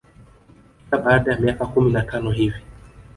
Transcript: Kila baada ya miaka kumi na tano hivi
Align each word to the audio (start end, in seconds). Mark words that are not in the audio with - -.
Kila 0.89 0.97
baada 1.01 1.31
ya 1.31 1.39
miaka 1.39 1.65
kumi 1.65 1.91
na 1.91 2.01
tano 2.01 2.31
hivi 2.31 2.61